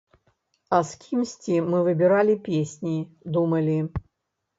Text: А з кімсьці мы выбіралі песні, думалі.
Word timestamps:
А 0.77 0.77
з 0.91 0.95
кімсьці 1.03 1.57
мы 1.73 1.81
выбіралі 1.87 2.35
песні, 2.47 2.95
думалі. 3.37 3.77